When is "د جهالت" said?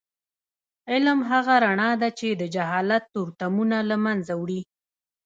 2.41-3.03